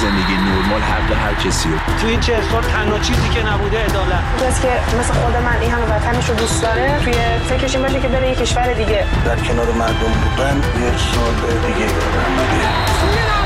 زندگی 0.00 0.36
نرمال 0.46 0.80
حق 0.80 1.12
هر 1.12 1.34
کسی 1.34 1.68
تو 2.00 2.06
این 2.06 2.20
چه 2.20 2.42
سال 2.52 2.62
تنها 2.62 2.98
چیزی 2.98 3.28
که 3.28 3.46
نبوده 3.46 3.84
عدالت. 3.84 4.22
کسی 4.40 4.62
که 4.62 4.72
مثل 4.98 5.14
خود 5.14 5.36
من 5.36 5.56
این 5.60 5.70
همه 5.70 5.84
وطنش 5.84 6.28
رو 6.28 6.34
دوست 6.34 6.62
داره 6.62 7.00
توی 7.04 7.14
فکرش 7.48 7.74
این 7.74 7.84
باشه 7.84 8.00
که 8.00 8.08
بره 8.08 8.28
یه 8.28 8.34
کشور 8.34 8.72
دیگه. 8.72 9.04
در 9.24 9.36
کنار 9.36 9.70
مردم 9.72 10.12
بودن 10.22 10.56
یه 10.56 10.92
سال 10.96 11.34
دیگه. 11.66 13.37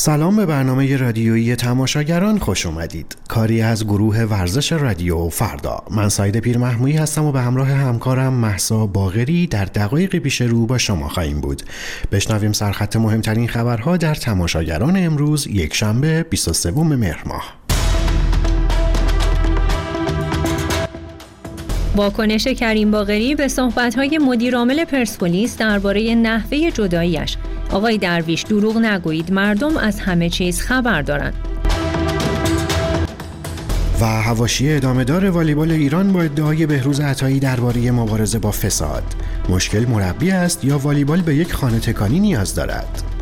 سلام 0.00 0.36
به 0.36 0.46
برنامه 0.46 0.96
رادیویی 0.96 1.56
تماشاگران 1.56 2.38
خوش 2.38 2.66
اومدید. 2.66 3.16
کاری 3.28 3.62
از 3.62 3.84
گروه 3.84 4.22
ورزش 4.22 4.72
رادیو 4.72 5.28
فردا. 5.28 5.82
من 5.90 6.08
ساید 6.08 6.38
پیر 6.38 6.58
محمویی 6.58 6.96
هستم 6.96 7.24
و 7.24 7.32
به 7.32 7.40
همراه 7.40 7.68
همکارم 7.68 8.32
محسا 8.32 8.86
باغری 8.86 9.46
در 9.46 9.64
دقایق 9.64 10.16
پیش 10.16 10.40
رو 10.40 10.66
با 10.66 10.78
شما 10.78 11.08
خواهیم 11.08 11.40
بود. 11.40 11.62
بشنویم 12.12 12.52
سرخط 12.52 12.96
مهمترین 12.96 13.48
خبرها 13.48 13.96
در 13.96 14.14
تماشاگران 14.14 14.96
امروز 14.96 15.46
یک 15.46 15.74
شنبه 15.74 16.22
23 16.22 16.70
مهر 16.70 17.22
ماه. 17.26 17.54
واکنش 21.96 22.48
کریم 22.48 22.90
باغری 22.90 23.34
به 23.34 23.48
صحبت‌های 23.48 24.18
مدیرعامل 24.18 24.84
پرسپولیس 24.84 25.56
درباره 25.56 26.14
نحوه 26.14 26.70
جداییش 26.70 27.36
آقای 27.70 27.98
درویش 27.98 28.42
دروغ 28.42 28.76
نگویید 28.76 29.32
مردم 29.32 29.76
از 29.76 30.00
همه 30.00 30.30
چیز 30.30 30.60
خبر 30.60 31.02
دارند 31.02 31.34
و 34.00 34.04
هواشی 34.04 34.72
ادامه 34.72 35.04
دار 35.04 35.30
والیبال 35.30 35.70
ایران 35.70 36.12
با 36.12 36.22
ادعای 36.22 36.66
بهروز 36.66 37.00
عطایی 37.00 37.40
درباره 37.40 37.90
مبارزه 37.90 38.38
با 38.38 38.50
فساد. 38.50 39.04
مشکل 39.48 39.86
مربی 39.88 40.30
است 40.30 40.64
یا 40.64 40.78
والیبال 40.78 41.20
به 41.20 41.34
یک 41.34 41.52
خانه 41.52 41.80
تکانی 41.80 42.20
نیاز 42.20 42.54
دارد؟ 42.54 43.17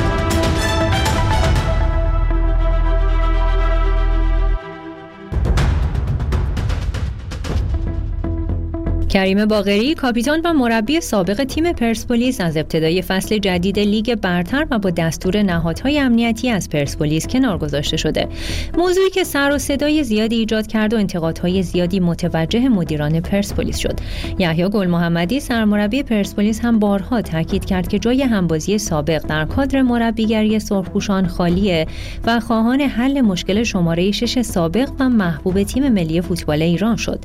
کریم 9.17 9.47
باغری 9.47 9.95
کاپیتان 9.95 10.41
و 10.45 10.53
مربی 10.53 11.01
سابق 11.01 11.45
تیم 11.45 11.73
پرسپولیس 11.73 12.41
از 12.41 12.57
ابتدای 12.57 13.03
فصل 13.03 13.39
جدید 13.39 13.79
لیگ 13.79 14.15
برتر 14.15 14.67
و 14.71 14.79
با 14.79 14.91
دستور 14.91 15.43
نهادهای 15.43 16.01
امنیتی 16.01 16.51
از 16.51 16.71
پرسپولیس 16.71 17.27
کنار 17.27 17.59
گذاشته 17.59 17.97
شده. 17.97 18.29
موضوعی 18.79 19.11
که 19.11 19.25
سر 19.25 19.53
و 19.53 19.59
صدای 19.59 20.05
زیادی 20.05 20.37
ایجاد 20.37 20.67
کرد 20.67 20.95
و 20.95 20.97
انتقادهای 20.97 21.63
زیادی 21.63 22.01
متوجه 22.01 22.69
مدیران 22.69 23.21
پرسپولیس 23.21 23.79
شد. 23.79 24.01
یحیی 24.39 24.69
گل 24.69 24.87
محمدی 24.87 25.41
سرمربی 25.41 26.03
پرسپولیس 26.03 26.61
هم 26.61 26.79
بارها 26.79 27.23
تاکید 27.23 27.65
کرد 27.65 27.89
که 27.89 27.99
جای 27.99 28.23
همبازی 28.23 28.79
سابق 28.79 29.27
در 29.27 29.45
کادر 29.45 29.83
مربیگری 29.83 30.59
سرخپوشان 30.59 31.27
خالیه 31.27 31.87
و 32.25 32.41
خواهان 32.41 32.81
حل 32.81 33.21
مشکل 33.21 33.63
شماره 33.63 34.11
شش 34.11 34.43
سابق 34.43 34.89
و 34.99 35.09
محبوب 35.09 35.63
تیم 35.63 35.89
ملی 35.89 36.21
فوتبال 36.21 36.63
ایران 36.63 36.97
شد. 36.97 37.21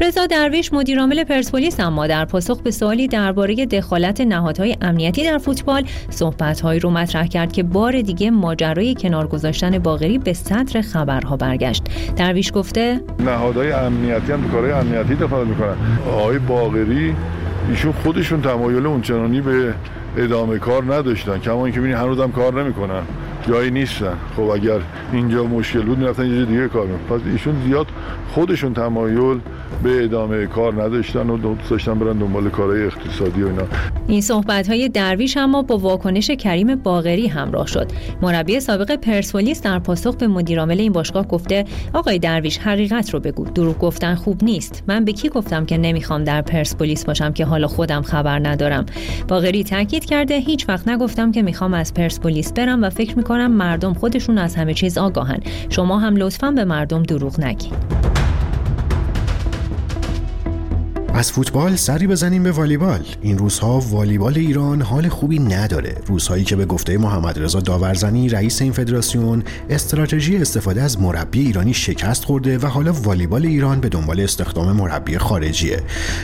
رضا 0.00 0.26
درویش 0.26 0.72
مدیرعامل 0.72 1.24
پرسپولیس 1.28 1.80
اما 1.80 2.06
در 2.06 2.24
پاسخ 2.24 2.60
به 2.60 2.70
سوالی 2.70 3.08
درباره 3.08 3.66
دخالت 3.66 4.20
نهادهای 4.20 4.76
امنیتی 4.80 5.24
در 5.24 5.38
فوتبال 5.38 5.84
صحبتهایی 6.10 6.80
رو 6.80 6.90
مطرح 6.90 7.26
کرد 7.26 7.52
که 7.52 7.62
بار 7.62 8.00
دیگه 8.00 8.30
ماجرای 8.30 8.94
کنار 8.94 9.26
گذاشتن 9.26 9.78
باغری 9.78 10.18
به 10.18 10.32
صدر 10.32 10.80
خبرها 10.80 11.36
برگشت. 11.36 11.82
درویش 12.16 12.52
گفته 12.54 13.00
نهادهای 13.20 13.72
امنیتی 13.72 14.32
هم 14.32 14.50
کارهای 14.50 14.72
امنیتی 14.72 15.14
دخالت 15.14 15.46
می‌کنن. 15.46 15.76
آقای 16.12 16.38
باغری 16.38 17.16
ایشون 17.70 17.92
خودشون 17.92 18.42
تمایل 18.42 18.86
اونچنانی 18.86 19.40
به 19.40 19.74
ادامه 20.16 20.58
کار 20.58 20.94
نداشتن. 20.94 21.38
کما 21.38 21.64
اینکه 21.64 21.80
ببینید 21.80 21.98
هنوز 21.98 22.20
هم 22.20 22.32
کار 22.32 22.62
نمی‌کنن. 22.62 23.02
جایی 23.48 23.70
نیستن. 23.70 24.16
خب 24.36 24.42
اگر 24.42 24.80
اینجا 25.12 25.44
مشکل 25.44 25.82
بود 25.82 25.98
می‌رفتن 25.98 26.26
یه 26.26 26.44
دیگه 26.44 26.68
کار 26.68 26.86
می‌کنن 26.86 27.18
پس 27.18 27.26
ایشون 27.32 27.54
زیاد 27.66 27.86
خودشون 28.34 28.74
تمایل 28.74 29.40
به 29.82 30.04
ادامه 30.04 30.46
کار 30.46 30.82
نداشتن 30.82 31.30
و 31.30 31.38
دوست 31.38 31.70
داشتن 31.70 31.98
برن 31.98 32.18
دنبال 32.18 32.48
کارهای 32.50 32.84
اقتصادی 32.84 33.42
و 33.42 33.46
اینا. 33.46 33.62
این 34.08 34.20
صحبت 34.20 34.68
های 34.68 34.88
درویش 34.88 35.36
اما 35.36 35.62
با 35.62 35.78
واکنش 35.78 36.30
کریم 36.30 36.74
باغری 36.74 37.26
همراه 37.26 37.66
شد. 37.66 37.86
مربی 38.22 38.60
سابق 38.60 38.96
پرسپولیس 38.96 39.62
در 39.62 39.78
پاسخ 39.78 40.16
به 40.16 40.28
مدیرعامل 40.28 40.80
این 40.80 40.92
باشگاه 40.92 41.28
گفته 41.28 41.64
آقای 41.92 42.18
درویش 42.18 42.58
حقیقت 42.58 43.10
رو 43.10 43.20
بگو. 43.20 43.44
دروغ 43.44 43.78
گفتن 43.78 44.14
خوب 44.14 44.44
نیست. 44.44 44.82
من 44.88 45.04
به 45.04 45.12
کی 45.12 45.28
گفتم 45.28 45.66
که 45.66 45.78
نمی‌خوام 45.78 46.24
در 46.24 46.42
پرسپولیس 46.42 47.04
باشم 47.04 47.32
که 47.32 47.44
حالا 47.44 47.66
خودم 47.66 48.02
خبر 48.02 48.38
ندارم؟ 48.38 48.86
باغری 49.28 49.64
تاکید 49.64 50.04
کرده 50.04 50.38
هیچ 50.38 50.68
وقت 50.68 50.88
نگفتم 50.88 51.32
که 51.32 51.42
می‌خوام 51.42 51.74
از 51.74 51.94
پرسپولیس 51.94 52.52
برم 52.52 52.82
و 52.82 52.90
فکر 52.90 53.16
می‌کنم 53.16 53.37
مردم 53.46 53.94
خودشون 53.94 54.38
از 54.38 54.56
همه 54.56 54.74
چیز 54.74 54.98
آگاهن. 54.98 55.40
شما 55.68 55.98
هم 55.98 56.16
لطفا 56.16 56.50
به 56.50 56.64
مردم 56.64 57.02
دروغ 57.02 57.40
نگید 57.40 58.17
از 61.18 61.32
فوتبال 61.32 61.76
سری 61.76 62.06
بزنیم 62.06 62.42
به 62.42 62.52
والیبال. 62.52 63.00
این 63.22 63.38
روزها 63.38 63.80
والیبال 63.80 64.38
ایران 64.38 64.82
حال 64.82 65.08
خوبی 65.08 65.38
نداره. 65.38 65.94
روزهایی 66.06 66.44
که 66.44 66.56
به 66.56 66.66
گفته 66.66 66.98
محمد 66.98 67.38
رضا 67.38 67.60
داورزنی 67.60 68.28
رئیس 68.28 68.62
این 68.62 68.72
فدراسیون 68.72 69.42
استراتژی 69.70 70.36
استفاده 70.36 70.82
از 70.82 71.00
مربی 71.00 71.40
ایرانی 71.40 71.74
شکست 71.74 72.24
خورده 72.24 72.58
و 72.58 72.66
حالا 72.66 72.92
والیبال 72.92 73.46
ایران 73.46 73.80
به 73.80 73.88
دنبال 73.88 74.20
استخدام 74.20 74.72
مربی 74.72 75.18
خارجیه. 75.18 75.80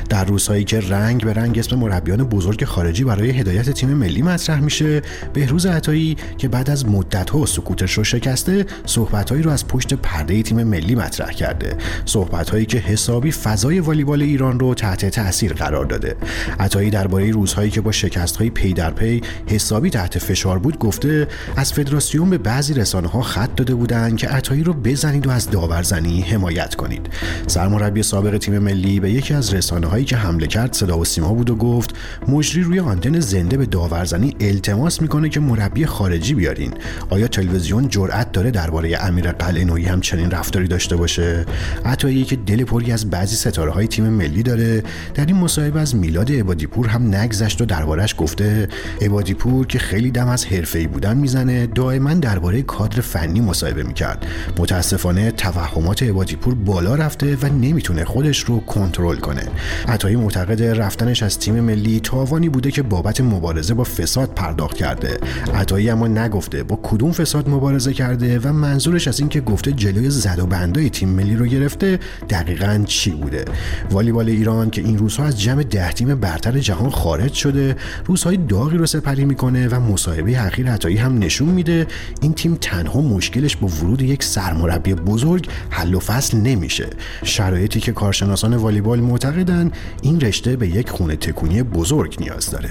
در 0.09 0.25
روزهایی 0.25 0.65
که 0.65 0.81
رنگ 0.81 1.25
به 1.25 1.33
رنگ 1.33 1.59
اسم 1.59 1.77
مربیان 1.77 2.25
بزرگ 2.25 2.65
خارجی 2.65 3.05
برای 3.05 3.31
هدایت 3.31 3.71
تیم 3.71 3.89
ملی 3.89 4.23
مطرح 4.23 4.61
میشه 4.61 5.03
بهروز 5.33 5.67
عطایی 5.67 6.17
که 6.39 6.49
بعد 6.49 6.71
از 6.71 6.87
مدت‌ها 6.87 7.47
سکوتش 7.47 7.93
رو 7.93 8.05
شکسته 8.05 8.67
صحبتهایی 8.87 9.43
رو 9.43 9.51
از 9.51 9.69
پشت 9.69 9.95
پرده 9.95 10.43
تیم 10.43 10.63
ملی 10.63 10.95
مطرح 10.95 11.33
کرده. 11.33 11.77
صحبتهایی 12.05 12.67
که 12.67 12.79
حسابی 12.79 13.33
فضای 13.33 13.81
والیبال 13.81 14.23
ایران 14.23 14.61
رو 14.61 14.75
تحت 14.85 15.07
تاثیر 15.07 15.53
قرار 15.53 15.85
داده. 15.85 16.17
عطایی 16.61 16.91
درباره 16.91 17.31
روزهایی 17.31 17.71
که 17.71 17.81
با 17.81 17.93
شکست 17.93 18.37
های 18.37 18.51
پی 18.51 18.73
در 18.73 18.91
پی 18.91 19.23
حسابی 19.47 19.91
تحت 19.91 20.19
فشار 20.19 20.59
بود 20.59 20.79
گفته 20.79 21.29
از 21.57 21.73
فدراسیون 21.73 22.31
به 22.31 22.39
بعضی 22.39 22.75
رسانه 22.75 23.09
ها 23.09 23.23
خط 23.23 23.55
داده 23.57 23.75
بودند 23.75 24.17
که 24.17 24.29
عطایی 24.29 24.63
رو 24.63 24.73
بزنید 24.73 25.27
و 25.27 25.31
از 25.31 25.51
داورزنی 25.51 26.21
حمایت 26.21 26.75
کنید. 26.75 27.07
سرمربی 27.47 28.03
سابق 28.03 28.39
تیم 28.39 28.59
ملی 28.59 29.01
به 29.01 29.11
یکی 29.11 29.35
از 29.35 29.55
رسانه 29.55 29.87
هایی 29.87 30.05
که 30.05 30.17
حمله 30.17 30.47
کرد 30.47 30.73
صدا 30.73 30.99
و 30.99 31.05
سیما 31.05 31.35
بود 31.35 31.51
و 31.51 31.57
گفت 31.57 31.95
مجری 32.29 32.63
روی 32.63 32.81
آنتن 32.81 33.21
زنده 33.21 33.57
به 33.57 33.67
داورزنی 33.67 34.37
التماس 34.41 35.03
می‌کنه 35.03 35.29
که 35.29 35.41
مربی 35.41 35.87
خارجی 35.87 36.35
بیارین. 36.35 36.75
آیا 37.11 37.29
تلویزیون 37.29 37.89
جرأت 37.89 38.33
داره 38.33 38.51
درباره 38.51 38.99
امیر 39.05 39.33
قلعه‌نویی 39.33 39.87
هم 39.87 40.01
چنین 40.01 40.31
رفتاری 40.31 40.69
داشته 40.69 40.97
باشه؟ 40.97 41.47
عطایی 41.85 42.25
که 42.25 42.37
دل 42.37 42.65
پری 42.65 42.93
از 42.93 43.11
بعضی 43.11 43.37
ستاره 43.37 43.71
های 43.71 43.87
تیم 43.87 44.09
ملی 44.09 44.43
داره 44.43 44.74
در 45.15 45.27
این 45.27 45.37
مصاحبه 45.37 45.81
از 45.81 45.97
میلاد 45.97 46.33
عبادیپور 46.33 46.89
هم 46.89 47.15
نگذشت 47.15 47.61
و 47.61 47.65
دربارش 47.65 48.15
گفته 48.19 48.69
عبادیپور 49.01 49.67
که 49.67 49.79
خیلی 49.79 50.11
دم 50.11 50.29
از 50.29 50.45
حرفه‌ای 50.47 50.87
بودن 50.87 51.17
می‌زنه 51.17 51.67
دائما 51.67 52.15
درباره 52.15 52.63
کادر 52.63 53.01
فنی 53.01 53.41
مصاحبه 53.41 53.83
می‌کرد. 53.83 54.27
متاسفانه 54.59 55.31
توهمات 55.31 56.03
عبادیپور 56.03 56.55
بالا 56.55 56.95
رفته 56.95 57.37
و 57.37 57.47
نمی‌تونه 57.47 58.05
خودش 58.05 58.39
رو 58.41 58.61
کنترل 58.61 59.17
کنه. 59.17 59.49
عطایی 59.89 60.17
معتقد 60.17 60.63
رفتنش 60.63 61.23
از 61.23 61.39
تیم 61.39 61.61
ملی 61.61 62.01
تاوانی 62.01 62.49
بوده 62.49 62.71
که 62.71 62.83
بابت 62.83 63.21
مبارزه 63.21 63.75
با 63.75 63.85
فساد 63.85 64.35
پرداخت 64.35 64.77
کرده. 64.77 65.19
عطایی 65.55 65.91
اما 65.91 66.09
نگفته 66.09 66.63
با 66.63 66.81
کدوم 66.83 67.13
فساد 67.13 67.49
مبارزه 67.49 67.93
کرده 67.93 68.39
و 68.39 68.53
منظورش 68.53 69.09
از 69.09 69.21
اینکه 69.21 69.41
گفته 69.41 69.73
جلوی 69.73 70.11
زد 70.11 70.39
و 70.39 70.47
بندای 70.47 70.91
تیم 70.91 71.09
ملی 71.09 71.37
رو 71.37 71.47
گرفته 71.47 71.99
دقیقا 72.31 72.85
چی 72.87 73.11
بوده. 73.11 73.45
والیبال 73.91 74.29
ایران 74.29 74.64
که 74.71 74.81
این 74.81 74.99
روزها 74.99 75.25
از 75.25 75.41
جمع 75.41 75.63
ده 75.63 75.93
تیم 75.93 76.15
برتر 76.15 76.59
جهان 76.59 76.91
خارج 76.91 77.33
شده 77.33 77.77
روزهای 78.05 78.37
داغی 78.37 78.77
رو 78.77 78.87
سپری 78.87 79.25
می‌کنه 79.25 79.69
و 79.69 79.81
مصاحبه 79.81 80.41
اخیر 80.41 80.71
عطایی 80.71 80.97
هم 80.97 81.19
نشون 81.19 81.49
میده. 81.49 81.87
این 82.21 82.33
تیم 82.33 82.59
تنها 82.61 83.01
مشکلش 83.01 83.57
با 83.57 83.69
ورود 83.69 84.03
یک 84.03 84.25
سرمربی 84.25 84.95
بزرگ 84.95 85.49
حل 85.71 85.95
و 85.95 86.01
فصل 86.01 86.39
نمیشه. 86.39 86.87
شرایطی 87.23 87.81
که 87.81 87.93
کارشناسان 87.93 88.57
والیبال 88.57 89.01
معتقدن 89.01 89.71
این 90.03 90.21
رشته 90.21 90.57
به 90.57 90.69
یک 90.69 90.91
خونه 90.91 91.17
تکونی 91.17 91.63
بزرگ 91.63 92.17
نیاز 92.21 92.51
داره. 92.51 92.71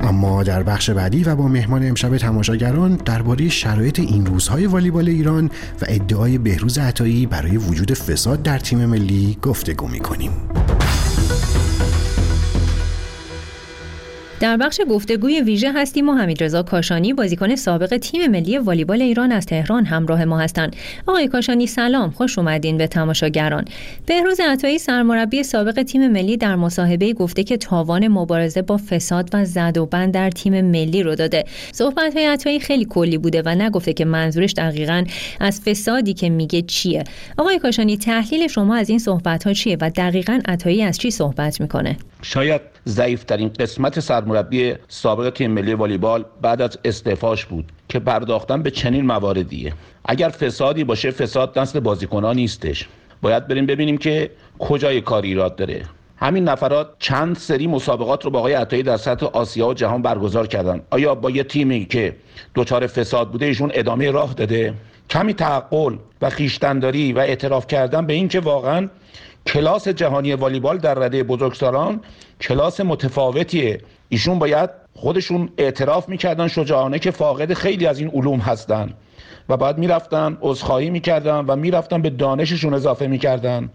اما 0.00 0.42
در 0.42 0.62
بخش 0.62 0.90
بعدی 0.90 1.24
و 1.24 1.36
با 1.36 1.48
مهمان 1.48 1.88
امشب 1.88 2.16
تماشاگران 2.16 2.96
درباره 3.04 3.48
شرایط 3.48 4.00
این 4.00 4.26
روزهای 4.26 4.66
والیبال 4.66 5.08
ایران 5.08 5.46
و 5.80 5.84
ادعای 5.88 6.38
بهروز 6.38 6.78
عطایی 6.78 7.26
برای 7.26 7.56
وجود 7.56 7.92
فساد 7.94 8.42
در 8.42 8.58
تیم 8.58 8.86
ملی 8.86 9.38
گفتگو 9.42 9.88
می‌کنیم. 9.88 10.30
در 14.42 14.56
بخش 14.56 14.80
گفتگوی 14.90 15.40
ویژه 15.40 15.72
هستیم 15.72 16.08
و 16.08 16.12
حمیدرضا 16.12 16.62
کاشانی 16.62 17.12
بازیکن 17.12 17.54
سابق 17.54 17.96
تیم 17.96 18.30
ملی 18.30 18.58
والیبال 18.58 19.02
ایران 19.02 19.32
از 19.32 19.46
تهران 19.46 19.84
همراه 19.84 20.24
ما 20.24 20.38
هستند. 20.38 20.76
آقای 21.06 21.28
کاشانی 21.28 21.66
سلام. 21.66 22.10
خوش 22.10 22.38
اومدین 22.38 22.78
به 22.78 22.86
تماشاگران. 22.86 23.64
بهروز 24.06 24.40
عطایی 24.40 24.78
سرمربی 24.78 25.42
سابق 25.42 25.82
تیم 25.82 26.08
ملی 26.08 26.36
در 26.36 26.56
مصاحبه 26.56 27.12
گفته 27.12 27.44
که 27.44 27.56
تاوان 27.56 28.08
مبارزه 28.08 28.62
با 28.62 28.76
فساد 28.76 29.30
و 29.32 29.44
زد 29.44 29.78
و 29.78 29.86
بند 29.86 30.14
در 30.14 30.30
تیم 30.30 30.60
ملی 30.60 31.02
رو 31.02 31.14
داده. 31.14 31.44
صحبت 31.72 32.16
های 32.16 32.26
عطایی 32.26 32.60
خیلی 32.60 32.84
کلی 32.84 33.18
بوده 33.18 33.42
و 33.46 33.48
نگفته 33.48 33.92
که 33.92 34.04
منظورش 34.04 34.52
دقیقا 34.52 35.04
از 35.40 35.60
فسادی 35.60 36.14
که 36.14 36.30
میگه 36.30 36.62
چیه. 36.62 37.04
آقای 37.38 37.58
کاشانی 37.58 37.96
تحلیل 37.96 38.48
شما 38.48 38.76
از 38.76 38.90
این 38.90 38.98
صحبت 38.98 39.44
ها 39.46 39.52
چیه 39.52 39.76
و 39.80 39.90
دقیقا 39.90 40.40
عطایی 40.44 40.82
از 40.82 40.98
چی 40.98 41.10
صحبت 41.10 41.60
می‌کنه؟ 41.60 41.96
شاید 42.22 42.71
ضعیفترین 42.86 43.48
قسمت 43.48 44.00
سرمربی 44.00 44.74
سابق 44.88 45.30
تیم 45.30 45.50
ملی 45.50 45.74
والیبال 45.74 46.24
بعد 46.42 46.62
از 46.62 46.78
استعفاش 46.84 47.46
بود 47.46 47.72
که 47.88 47.98
پرداختن 47.98 48.62
به 48.62 48.70
چنین 48.70 49.06
مواردیه. 49.06 49.72
اگر 50.04 50.28
فسادی 50.28 50.84
باشه 50.84 51.10
فساد 51.10 51.58
نسل 51.58 51.80
بازیکنان 51.80 52.36
نیستش. 52.36 52.88
باید 53.22 53.48
بریم 53.48 53.66
ببینیم 53.66 53.98
که 53.98 54.30
کجای 54.58 55.00
کار 55.00 55.22
ایراد 55.22 55.56
داره. 55.56 55.82
همین 56.16 56.44
نفرات 56.44 56.88
چند 56.98 57.36
سری 57.36 57.66
مسابقات 57.66 58.24
رو 58.24 58.30
با 58.30 58.38
آقای 58.38 58.52
عطایی 58.52 58.82
در 58.82 58.96
سطح 58.96 59.26
آسیا 59.26 59.68
و 59.68 59.74
جهان 59.74 60.02
برگزار 60.02 60.46
کردن. 60.46 60.80
آیا 60.90 61.14
با 61.14 61.30
یه 61.30 61.44
تیمی 61.44 61.84
که 61.84 62.16
دچار 62.54 62.86
فساد 62.86 63.30
بوده 63.30 63.46
ایشون 63.46 63.70
ادامه 63.74 64.10
راه 64.10 64.34
داده؟ 64.34 64.74
کمی 65.10 65.34
تعقل 65.34 65.96
و 66.22 66.30
خیشتنداری 66.30 67.12
و 67.12 67.18
اعتراف 67.18 67.66
کردن 67.66 68.06
به 68.06 68.12
اینکه 68.12 68.40
واقعا 68.40 68.88
کلاس 69.46 69.88
جهانی 69.88 70.32
والیبال 70.32 70.78
در 70.78 70.94
رده 70.94 71.22
بزرگسالان 71.22 72.00
کلاس 72.40 72.80
متفاوتیه. 72.80 73.80
ایشون 74.08 74.38
باید 74.38 74.70
خودشون 74.94 75.48
اعتراف 75.58 76.08
می‌کردن 76.08 76.48
شجاعانه 76.48 76.98
که 76.98 77.10
فاقد 77.10 77.52
خیلی 77.52 77.86
از 77.86 77.98
این 77.98 78.08
علوم 78.08 78.38
هستن. 78.38 78.90
و 79.48 79.56
بعد 79.56 79.78
می‌رفتن 79.78 80.38
عذرخواهی 80.40 80.90
می‌کردن 80.90 81.44
و 81.46 81.56
می‌رفتن 81.56 82.02
به 82.02 82.10
دانششون 82.10 82.74
اضافه 82.74 83.06
می‌کردن. 83.06 83.70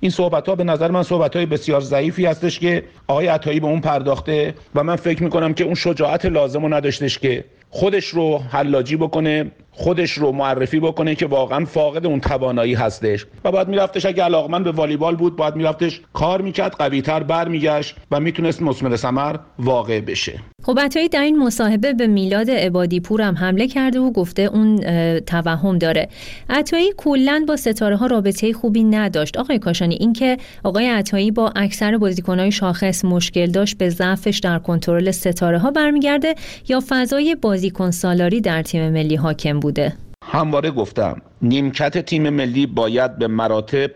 این 0.00 0.10
صحبت 0.10 0.48
ها 0.48 0.54
به 0.54 0.64
نظر 0.64 0.90
من 0.90 1.02
صحبت 1.02 1.36
های 1.36 1.46
بسیار 1.46 1.80
ضعیفی 1.80 2.26
هستش 2.26 2.58
که 2.58 2.84
آقای 3.06 3.26
عطایی 3.26 3.60
به 3.60 3.66
اون 3.66 3.80
پرداخته 3.80 4.54
و 4.74 4.82
من 4.84 4.96
فکر 4.96 5.22
می‌کنم 5.22 5.54
که 5.54 5.64
اون 5.64 5.74
شجاعت 5.74 6.26
لازم 6.26 6.62
رو 6.62 6.74
نداشتش 6.74 7.18
که 7.18 7.44
خودش 7.70 8.06
رو 8.06 8.38
حلاجی 8.38 8.96
بکنه. 8.96 9.50
خودش 9.74 10.10
رو 10.10 10.32
معرفی 10.32 10.80
بکنه 10.80 11.14
که 11.14 11.26
واقعا 11.26 11.64
فاقد 11.64 12.06
اون 12.06 12.20
توانایی 12.20 12.74
هستش. 12.74 13.26
و 13.44 13.52
بعد 13.52 13.68
میرفتش 13.68 14.06
اگه 14.06 14.24
علاقمند 14.24 14.64
به 14.64 14.72
والیبال 14.72 15.16
بود 15.16 15.36
باید 15.36 15.56
میرفتش 15.56 16.00
کار 16.12 16.42
می‌کرد 16.42 16.72
قویتر 16.72 17.22
برمیگشت 17.22 17.96
و 18.10 18.20
می‌تونست 18.20 18.62
مسمر 18.62 18.96
ثمر 18.96 19.36
واقع 19.58 20.00
بشه. 20.00 20.40
خب 20.62 20.78
عطایی 20.80 21.08
در 21.08 21.22
این 21.22 21.38
مصاحبه 21.38 21.92
به 21.92 22.06
میلاد 22.06 22.50
عبادی 22.50 23.00
پور 23.00 23.22
هم 23.22 23.34
حمله 23.34 23.68
کرده 23.68 24.00
و 24.00 24.10
گفته 24.10 24.42
اون 24.42 24.80
توهم 25.20 25.78
داره. 25.78 26.08
عطایی 26.50 26.92
کلا 26.96 27.44
با 27.48 27.56
ستاره 27.56 27.96
ها 27.96 28.06
رابطه 28.06 28.52
خوبی 28.52 28.84
نداشت. 28.84 29.36
آقای 29.36 29.58
کاشانی 29.58 29.94
اینکه 29.94 30.36
آقای 30.64 30.88
عطایی 30.88 31.30
با 31.30 31.52
اکثر 31.56 31.98
بازیکنهای 31.98 32.52
شاخص 32.52 33.04
مشکل 33.04 33.46
داشت 33.46 33.78
به 33.78 33.88
ضعفش 33.88 34.38
در 34.38 34.58
کنترل 34.58 35.10
ستاره 35.10 35.58
ها 35.58 35.70
برمیگرده 35.70 36.34
یا 36.68 36.82
فضای 36.88 37.34
بازیکن 37.34 37.90
سالاری 37.90 38.40
در 38.40 38.62
تیم 38.62 38.90
ملی 38.90 39.16
حاکم 39.16 39.60
بوده. 39.62 39.92
همواره 40.24 40.70
گفتم 40.70 41.22
نیمکت 41.42 41.98
تیم 41.98 42.30
ملی 42.30 42.66
باید 42.66 43.18
به 43.18 43.26
مراتب 43.26 43.90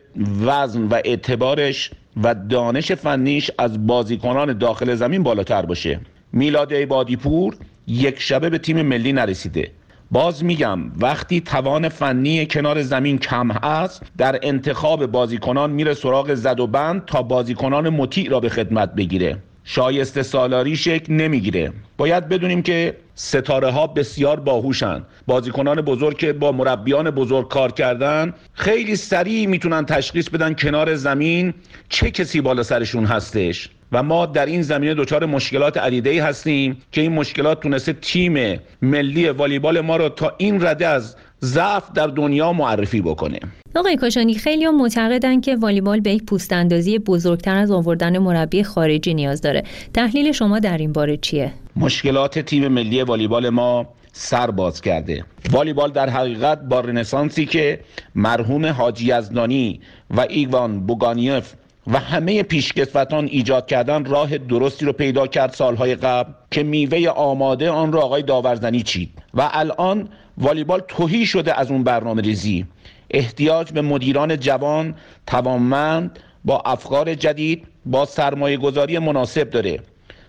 وزن 0.47 0.83
و 0.83 0.95
اعتبارش 1.05 1.91
و 2.23 2.35
دانش 2.35 2.93
فنیش 2.93 3.51
از 3.59 3.87
بازیکنان 3.87 4.59
داخل 4.59 4.95
زمین 4.95 5.23
بالاتر 5.23 5.67
باشه. 5.67 6.01
میلاد 6.33 6.75
عبادیپور 6.75 7.57
یک 7.87 8.21
شبه 8.21 8.51
به 8.51 8.59
تیم 8.59 8.83
ملی 8.83 9.13
نرسیده. 9.13 9.71
باز 10.11 10.45
میگم 10.45 10.79
وقتی 11.01 11.41
توان 11.41 11.89
فنی 11.89 12.47
کنار 12.47 12.83
زمین 12.83 13.19
کم 13.19 13.51
است 13.51 14.03
در 14.19 14.39
انتخاب 14.43 15.07
بازیکنان 15.07 15.71
میره 15.71 15.95
سراغ 15.95 16.35
زد 16.35 16.61
و 16.61 16.67
بند 16.67 17.05
تا 17.05 17.23
بازیکنان 17.23 17.89
مطیع 17.89 18.31
را 18.31 18.41
به 18.41 18.49
خدمت 18.49 18.95
بگیره. 18.95 19.37
شایسته 19.65 20.23
سالاری 20.23 20.77
شکل 20.77 21.13
نمی‌گیره. 21.13 21.73
باید 21.97 22.29
بدونیم 22.29 22.63
که 22.63 22.97
ستاره 23.19 23.71
ها 23.71 23.87
بسیار 23.87 24.41
باهوشن. 24.41 25.03
بازیکنان 25.27 25.81
بزرگ 25.81 26.17
که 26.17 26.33
با 26.33 26.53
مربیان 26.53 27.11
بزرگ 27.11 27.49
کار 27.49 27.73
کردن 27.73 28.35
خیلی 28.53 28.97
سریع 28.97 29.47
می‌تونن 29.47 29.87
تشخیص 29.87 30.29
بدن 30.29 30.55
کنار 30.55 30.95
زمین 30.95 31.55
چه 31.89 32.11
کسی 32.11 32.41
بالا 32.41 32.63
سرشون 32.63 33.05
هستش. 33.05 33.71
و 33.93 34.03
ما 34.03 34.27
در 34.27 34.47
این 34.47 34.63
زمینه 34.63 34.95
دچار 34.95 35.27
مشکلات 35.27 35.77
عدیده 35.77 36.25
هستیم 36.25 36.77
که 36.93 37.01
این 37.01 37.13
مشکلات 37.13 37.61
تونسته 37.61 37.93
تیم 37.93 38.61
ملی 38.83 39.29
والیبال 39.29 39.81
ما 39.81 39.97
رو 39.97 40.09
تا 40.09 40.35
این 40.39 40.67
رده 40.67 40.87
از 40.87 41.17
ضعف 41.43 41.93
در 41.93 42.07
دنیا 42.07 42.53
معرفی 42.53 43.01
بکنه. 43.01 43.39
آقای 43.75 43.97
کاشانی 43.97 44.35
خیلی 44.35 44.65
هم 44.65 44.77
معتقدن 44.77 45.41
که 45.41 45.57
والیبال 45.57 46.01
به 46.01 46.11
یک 46.11 46.25
پوست 46.25 46.53
اندازی 46.53 46.99
بزرگتر 46.99 47.57
از 47.57 47.71
آوردن 47.71 48.19
مربی 48.19 48.63
خارجی 48.63 49.15
نیاز 49.15 49.41
داره. 49.41 49.63
تحلیل 49.95 50.33
شما 50.33 50.59
در 50.59 50.79
این 50.79 50.93
باره 50.93 51.17
چیه؟ 51.17 51.53
مشکلات 51.77 52.39
تیم 52.39 52.69
ملی 52.69 53.03
والیبال 53.03 53.51
ما 53.51 53.87
سر 54.13 54.51
باز 54.51 54.81
کرده. 54.81 55.25
والیبال 55.51 55.91
در 55.93 56.11
حقیقت 56.11 56.61
با 56.61 56.81
رنسانسی 56.81 57.47
که 57.47 57.81
مرحوم 58.15 58.67
حاجی 58.67 59.13
ازدانی 59.13 59.81
و 60.11 60.21
ایوان 60.21 60.87
بوگانیف 60.87 61.53
و 61.87 61.99
همه 61.99 62.43
پیشکسوتان 62.43 63.25
ایجاد 63.25 63.67
کردن 63.67 64.05
راه 64.05 64.39
درستی 64.39 64.85
رو 64.85 64.93
پیدا 64.93 65.27
کرد 65.27 65.53
سالهای 65.53 65.95
قبل 65.95 66.33
که 66.51 66.63
میوه 66.63 67.09
آماده 67.09 67.71
آن 67.71 67.93
را 67.93 68.03
آقای 68.03 68.23
داورزنی 68.23 68.83
چید. 68.83 69.11
و 69.35 69.49
الان 69.53 70.09
والیبال 70.39 70.83
توهی 70.89 71.27
شده 71.27 71.61
از 71.61 71.71
اون 71.71 71.85
برنامه 71.85 72.23
ریزی. 72.23 72.67
احتیاج 73.11 73.73
به 73.73 73.83
مدیران 73.83 74.37
جوان 74.37 74.95
توانمند 75.27 76.19
با 76.45 76.63
افکار 76.67 77.15
جدید 77.15 77.67
با 77.87 78.05
سرمایه 78.05 78.57
گذاری 78.57 78.99
مناسب 78.99 79.51
داره. 79.51 79.81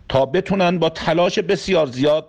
تا 0.10 0.26
بتونن 0.26 0.80
با 0.80 0.90
تلاش 0.90 1.40
بسیار 1.40 1.88
زیاد 1.88 2.26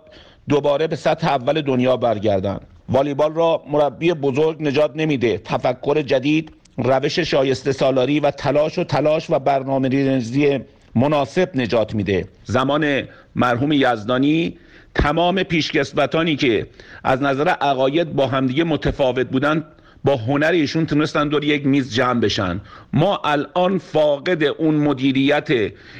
دوباره 0.49 0.87
به 0.87 0.95
سطح 0.95 1.27
اول 1.27 1.61
دنیا 1.61 1.97
برگردن. 1.97 2.59
والیبال 2.89 3.33
را 3.33 3.63
مربی 3.71 4.13
بزرگ 4.13 4.63
نجات 4.63 4.91
نمیده. 4.95 5.37
تفکر 5.37 6.01
جدید 6.01 6.51
روش 6.77 7.19
شایسته 7.19 7.71
سالاری 7.71 8.19
و 8.19 8.31
تلاش 8.31 8.77
و 8.79 8.83
تلاش 8.83 9.29
و 9.29 9.39
برنامه 9.39 9.89
ریزی 9.89 10.59
مناسب 10.95 11.49
نجات 11.55 11.95
میده. 11.95 12.27
زمان 12.43 13.03
مرحوم 13.35 13.71
یزدانی 13.71 14.57
تمام 14.95 15.43
پیشکسوتانی 15.43 16.35
که 16.35 16.67
از 17.03 17.21
نظر 17.21 17.49
عقاید 17.49 18.13
با 18.15 18.27
همدیگه 18.27 18.63
متفاوت 18.63 19.27
بودن 19.27 19.65
با 20.03 20.15
هنر 20.15 20.51
ایشون 20.51 20.85
تونستن 20.85 21.27
دور 21.27 21.43
یک 21.43 21.65
میز 21.65 21.93
جمع 21.93 22.19
بشن. 22.19 22.61
ما 22.93 23.21
الان 23.23 23.77
فاقد 23.77 24.43
اون 24.43 24.75
مدیریت 24.75 25.49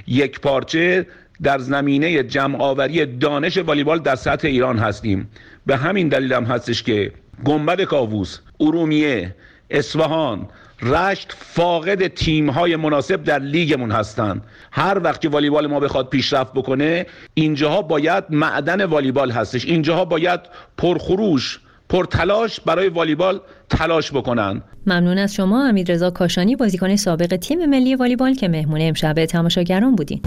یک 0.07 0.39
پارچه 0.39 1.05
در 1.43 1.59
زمینه 1.59 2.23
جمع 2.23 2.61
آوری 2.61 3.05
دانش 3.05 3.57
والیبال 3.57 3.99
در 3.99 4.15
سطح 4.15 4.47
ایران 4.47 4.77
هستیم. 4.77 5.29
به 5.65 5.77
همین 5.77 6.07
دلیل 6.07 6.33
هم 6.33 6.43
هستش 6.43 6.83
که 6.83 7.11
گنبد 7.45 7.81
کاووس 7.81 8.39
ارومیه 8.59 9.35
اصفهان 9.69 10.47
رشت 10.81 11.33
فاقد 11.37 12.07
تیم 12.07 12.49
های 12.49 12.75
مناسب 12.75 13.23
در 13.23 13.39
لیگمون 13.39 13.91
هستن 13.91 14.41
هر 14.71 15.01
وقت 15.03 15.21
که 15.21 15.29
والیبال 15.29 15.67
ما 15.67 15.79
بخواد 15.79 16.09
پیشرفت 16.09 16.53
بکنه 16.53 17.05
اینجاها 17.33 17.81
باید 17.81 18.23
معدن 18.29 18.85
والیبال 18.85 19.31
هستش. 19.31 19.65
اینجاها 19.65 20.05
باید 20.05 20.39
پرخروش 20.77 21.59
پرتلاش 21.89 22.59
برای 22.59 22.89
والیبال 22.89 23.41
تلاش 23.69 24.11
بکنن. 24.11 24.61
ممنون 24.87 25.17
از 25.17 25.35
شما 25.35 25.67
امیررضا 25.67 26.09
کاشانی 26.09 26.55
بازیکن 26.55 26.95
سابق 26.95 27.35
تیم 27.35 27.65
ملی 27.65 27.95
والیبال 27.95 28.33
که 28.33 28.47
مهمون 28.47 28.81
امشب 28.81 29.25
تماشاگران 29.25 29.95
بودیم 29.95 30.21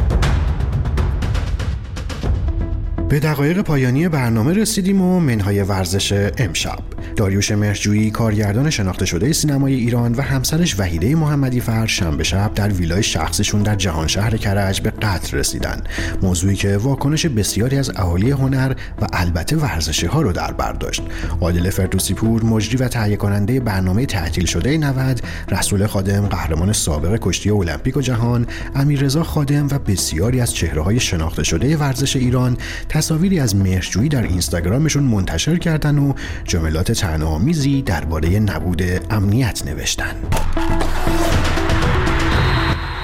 به 3.12 3.20
دقایق 3.20 3.60
پایانی 3.60 4.08
برنامه 4.08 4.52
رسیدیم 4.52 5.00
و 5.00 5.20
منهای 5.20 5.62
ورزش 5.62 6.30
امشب. 6.38 6.78
داریوش 7.16 7.50
مهرجویی 7.50 8.10
کارگردان 8.10 8.70
شناخته 8.70 9.06
شده 9.06 9.32
سینمای 9.32 9.74
ایران 9.74 10.12
و 10.12 10.22
همسرش 10.22 10.80
وحیده 10.80 11.14
محمدی 11.14 11.60
فر 11.60 11.86
شنبه 11.86 12.24
شب 12.24 12.54
در 12.54 12.68
ویلای 12.68 13.02
شخصشون 13.02 13.62
در 13.62 13.74
جهان 13.74 14.06
شهر 14.06 14.36
کرج 14.36 14.80
به 14.80 14.90
قتل 14.90 15.38
رسیدن. 15.38 15.82
موضوعی 16.22 16.56
که 16.56 16.76
واکنش 16.76 17.26
بسیاری 17.26 17.76
از 17.76 17.92
اهالی 17.96 18.30
هنر 18.30 18.74
و 19.02 19.06
البته 19.12 19.56
ورزشی 19.56 20.06
ها 20.06 20.22
رو 20.22 20.32
در 20.32 20.52
بر 20.52 20.72
داشت. 20.72 21.02
عادل 21.40 21.70
فردوسی 21.70 22.14
پور 22.14 22.44
مجری 22.44 22.76
و 22.76 22.88
تهیه 22.88 23.16
کننده 23.16 23.60
برنامه 23.60 24.06
تعطیل 24.06 24.44
شده 24.44 24.78
90 24.78 25.20
رسول 25.48 25.86
خادم 25.86 26.26
قهرمان 26.26 26.72
سابق 26.72 27.18
کشتی 27.22 27.50
المپیک 27.50 27.96
و 27.96 28.00
جهان 28.00 28.46
امیررضا 28.74 29.22
خادم 29.22 29.66
و 29.66 29.78
بسیاری 29.78 30.40
از 30.40 30.54
چهره 30.54 30.82
های 30.82 31.00
شناخته 31.00 31.42
شده 31.42 31.76
ورزش 31.76 32.16
ایران 32.16 32.56
تصاویری 33.02 33.40
از 33.40 33.56
مهرجویی 33.56 34.08
در 34.08 34.22
اینستاگرامشون 34.22 35.02
منتشر 35.02 35.56
کردن 35.56 35.98
و 35.98 36.12
جملات 36.44 36.92
تنامیزی 36.92 37.82
درباره 37.82 38.38
نبود 38.40 38.82
امنیت 39.10 39.62
نوشتن. 39.66 40.14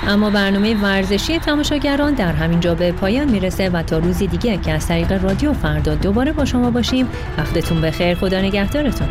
اما 0.06 0.30
برنامه 0.30 0.82
ورزشی 0.82 1.38
تماشاگران 1.38 2.14
در 2.14 2.32
همین 2.32 2.60
جا 2.60 2.74
به 2.74 2.92
پایان 2.92 3.30
می‌رسه 3.30 3.70
و 3.70 3.82
تا 3.82 3.98
روزی 3.98 4.26
دیگه 4.26 4.56
که 4.56 4.72
از 4.72 4.86
طریق 4.86 5.24
رادیو 5.24 5.52
فردا 5.52 5.94
دوباره 5.94 6.32
با 6.32 6.44
شما 6.44 6.70
باشیم. 6.70 7.06
وقتتون 7.38 7.80
بخیر. 7.80 8.14
خدا 8.14 8.40
نگهدارتون. 8.40 9.08